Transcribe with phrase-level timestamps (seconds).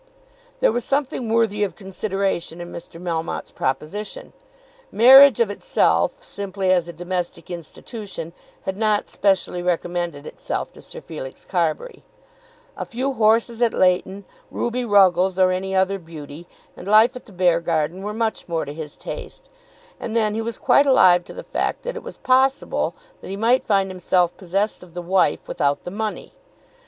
[0.61, 2.99] There was something worthy of consideration in Mr.
[2.99, 4.33] Melmotte's proposition.
[4.91, 8.33] Marriage of itself, simply as a domestic institution,
[8.63, 12.03] had not specially recommended itself to Sir Felix Carbury.
[12.75, 17.31] A few horses at Leighton, Ruby Ruggles or any other beauty, and life at the
[17.31, 19.49] Beargarden were much more to his taste.
[19.99, 23.37] And then he was quite alive to the fact that it was possible that he
[23.37, 26.33] might find himself possessed of the wife without the money.